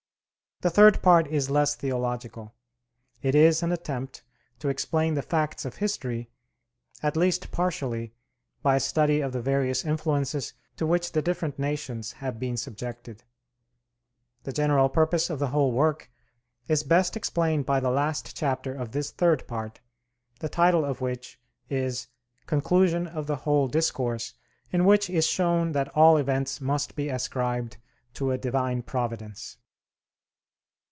[0.61, 2.53] The third part is less theological.
[3.23, 4.21] It is an attempt
[4.59, 6.29] to explain the facts of history,
[7.01, 8.13] at least partially,
[8.61, 13.23] by a study of the various influences to which the different nations have been subjected.
[14.43, 16.11] The general purpose of the whole work
[16.67, 19.81] is best explained by the last chapter of this third part,
[20.41, 21.39] the title of which
[21.71, 22.05] is:
[22.45, 24.35] Conclusion of the whole Discourse,
[24.71, 27.77] in which is shown that all events must be ascribed
[28.13, 29.57] to a Divine Providence.